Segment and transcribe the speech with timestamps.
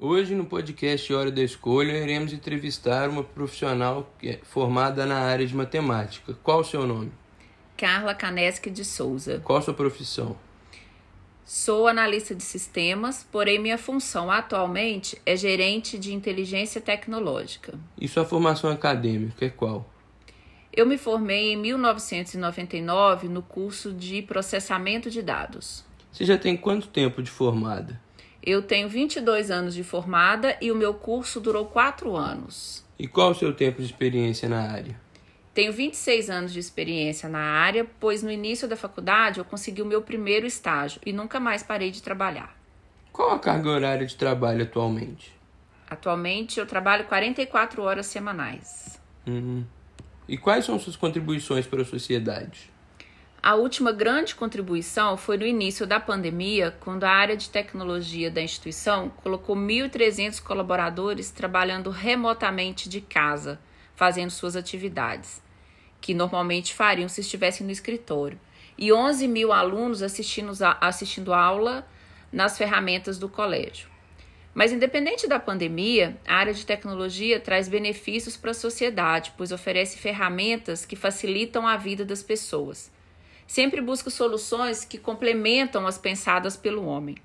[0.00, 5.56] Hoje, no podcast Hora da Escolha, iremos entrevistar uma profissional é formada na área de
[5.56, 6.34] matemática.
[6.40, 7.10] Qual o seu nome?
[7.76, 9.40] Carla Caneschi de Souza.
[9.42, 10.36] Qual a sua profissão?
[11.44, 17.76] Sou analista de sistemas, porém minha função atualmente é gerente de inteligência tecnológica.
[18.00, 19.84] E sua formação acadêmica é qual?
[20.72, 25.84] Eu me formei em 1999 no curso de processamento de dados.
[26.12, 28.00] Você já tem quanto tempo de formada?
[28.50, 32.82] Eu tenho 22 anos de formada e o meu curso durou 4 anos.
[32.98, 34.98] E qual o seu tempo de experiência na área?
[35.52, 39.84] Tenho 26 anos de experiência na área, pois no início da faculdade eu consegui o
[39.84, 42.58] meu primeiro estágio e nunca mais parei de trabalhar.
[43.12, 45.30] Qual a carga horária de trabalho atualmente?
[45.86, 48.98] Atualmente eu trabalho 44 horas semanais.
[49.26, 49.62] Uhum.
[50.26, 52.70] E quais são suas contribuições para a sociedade?
[53.40, 58.42] A última grande contribuição foi no início da pandemia, quando a área de tecnologia da
[58.42, 63.60] instituição colocou 1.300 colaboradores trabalhando remotamente de casa,
[63.94, 65.40] fazendo suas atividades,
[66.00, 68.40] que normalmente fariam se estivessem no escritório,
[68.76, 71.86] e 11 mil alunos assistindo, assistindo aula
[72.32, 73.88] nas ferramentas do colégio.
[74.52, 79.96] Mas, independente da pandemia, a área de tecnologia traz benefícios para a sociedade, pois oferece
[79.96, 82.90] ferramentas que facilitam a vida das pessoas
[83.48, 87.16] sempre busca soluções que complementam as pensadas pelo homem.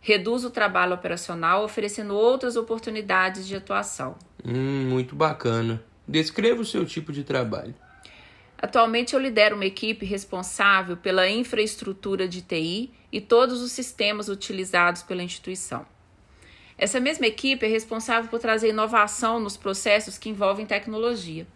[0.00, 4.16] Reduz o trabalho operacional, oferecendo outras oportunidades de atuação.
[4.44, 5.82] Hum, muito bacana.
[6.06, 7.74] Descreva o seu tipo de trabalho.
[8.56, 15.02] Atualmente eu lidero uma equipe responsável pela infraestrutura de TI e todos os sistemas utilizados
[15.02, 15.84] pela instituição.
[16.78, 21.46] Essa mesma equipe é responsável por trazer inovação nos processos que envolvem tecnologia.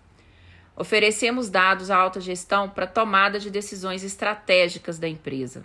[0.81, 5.63] Oferecemos dados à alta gestão para tomada de decisões estratégicas da empresa.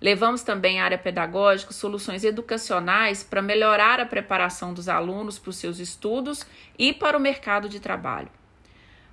[0.00, 5.56] Levamos também à área pedagógica soluções educacionais para melhorar a preparação dos alunos para os
[5.56, 6.46] seus estudos
[6.78, 8.28] e para o mercado de trabalho.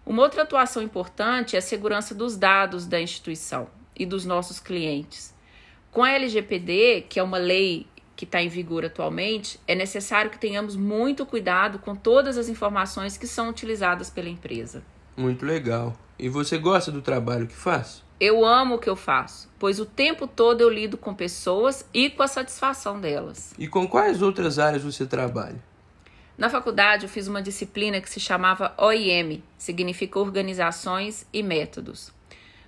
[0.06, 5.34] Uma outra atuação importante é a segurança dos dados da instituição e dos nossos clientes.
[5.90, 10.38] Com a LGPD, que é uma lei que está em vigor atualmente, é necessário que
[10.38, 14.84] tenhamos muito cuidado com todas as informações que são utilizadas pela empresa.
[15.18, 15.96] Muito legal.
[16.18, 18.04] E você gosta do trabalho que faz?
[18.20, 22.10] Eu amo o que eu faço, pois o tempo todo eu lido com pessoas e
[22.10, 23.54] com a satisfação delas.
[23.60, 25.62] E com quais outras áreas você trabalha?
[26.38, 32.14] Na faculdade eu fiz uma disciplina que se chamava OIM, significa Organizações e Métodos.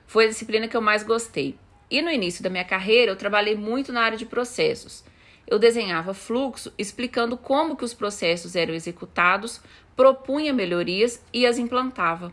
[0.06, 1.58] Foi a disciplina que eu mais gostei.
[1.90, 5.04] E no início da minha carreira eu trabalhei muito na área de processos.
[5.48, 9.62] Eu desenhava fluxo explicando como que os processos eram executados
[9.96, 12.32] propunha melhorias e as implantava.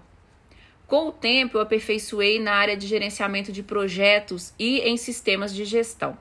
[0.86, 5.64] Com o tempo, eu aperfeiçoei na área de gerenciamento de projetos e em sistemas de
[5.64, 6.18] gestão.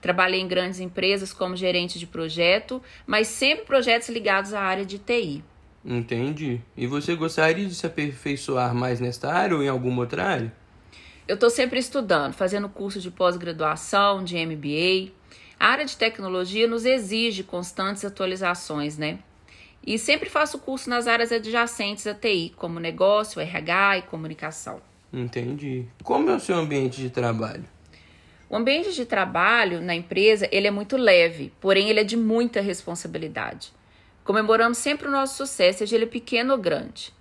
[0.00, 4.98] Trabalhei em grandes empresas como gerente de projeto, mas sempre projetos ligados à área de
[4.98, 5.42] TI.
[5.84, 6.60] Entendi.
[6.76, 10.52] E você gostaria de se aperfeiçoar mais nesta área ou em alguma outra área?
[11.26, 15.12] Eu estou sempre estudando, fazendo curso de pós-graduação, de MBA.
[15.58, 19.18] A área de tecnologia nos exige constantes atualizações, né?
[19.84, 24.80] E sempre faço curso nas áreas adjacentes à TI, como negócio, RH e comunicação.
[25.12, 25.86] Entendi.
[26.02, 27.64] Como é o seu ambiente de trabalho?
[28.48, 32.60] O ambiente de trabalho na empresa ele é muito leve, porém ele é de muita
[32.60, 33.72] responsabilidade.
[34.24, 37.12] Comemoramos sempre o nosso sucesso, seja ele pequeno ou grande.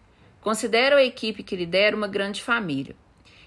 [0.42, 2.96] Considero a equipe que lidera uma grande família.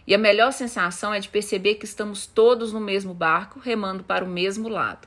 [0.08, 4.24] E a melhor sensação é de perceber que estamos todos no mesmo barco, remando para
[4.24, 5.06] o mesmo lado.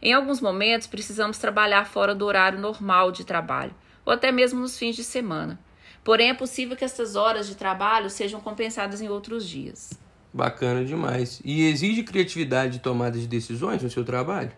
[0.00, 3.74] Em alguns momentos, precisamos trabalhar fora do horário normal de trabalho,
[4.06, 5.60] ou até mesmo nos fins de semana.
[6.02, 9.92] Porém, é possível que essas horas de trabalho sejam compensadas em outros dias.
[10.32, 11.42] Bacana demais.
[11.44, 14.52] E exige criatividade de tomada de decisões no seu trabalho?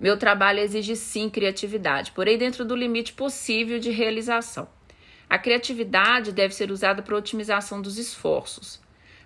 [0.00, 4.66] Meu trabalho exige sim criatividade, porém dentro do limite possível de realização.
[5.28, 8.80] A criatividade deve ser usada para otimização dos esforços.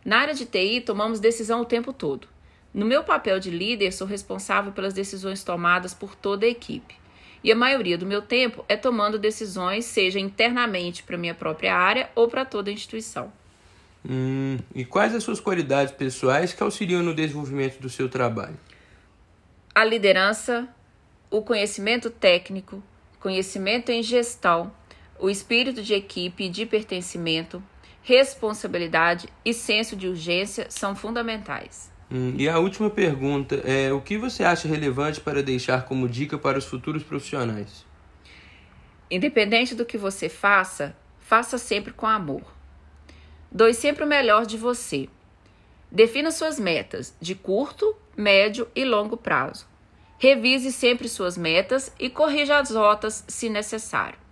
[0.05, 2.29] Na área de TI, tomamos decisão o tempo todo.
[2.73, 6.95] No meu papel de líder, sou responsável pelas decisões tomadas por toda a equipe.
[7.43, 12.11] E a maioria do meu tempo é tomando decisões, seja internamente para minha própria área
[12.15, 13.33] ou para toda a instituição.
[14.07, 18.59] Hum, e quais as suas qualidades pessoais que auxiliam no desenvolvimento do seu trabalho?
[19.75, 20.69] A liderança,
[21.31, 22.83] o conhecimento técnico,
[23.21, 24.71] conhecimento em gestão,
[25.19, 27.63] o espírito de equipe e de pertencimento,
[28.05, 31.91] responsabilidade e senso de urgência são fundamentais.
[32.13, 36.39] Hum, e a última pergunta é: o que você acha relevante para deixar como dica
[36.39, 37.85] para os futuros profissionais?
[39.11, 42.43] Independente do que você faça, faça sempre com amor.
[43.51, 45.09] Doe sempre o melhor de você.
[45.91, 49.67] Defina suas metas de curto, médio e longo prazo.
[50.19, 54.24] Revise sempre suas metas e corrija as rotas se necessário.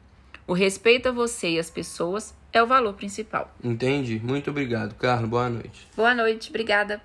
[0.46, 3.54] O respeito a você e as pessoas é o valor principal.
[3.62, 4.20] Entendi.
[4.22, 5.28] Muito obrigado, Carlos.
[5.28, 5.88] Boa noite.
[5.96, 7.00] Boa noite, obrigada.